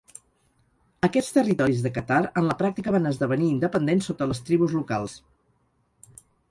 Aquests 1.07 1.35
territoris 1.35 1.83
de 1.87 1.91
Qatar 1.99 2.19
en 2.43 2.49
la 2.53 2.57
pràctica 2.63 2.95
van 2.99 3.07
esdevenir 3.13 3.53
independents 3.57 4.11
sota 4.13 4.31
les 4.33 4.45
tribus 4.51 4.77
locals. 4.81 5.17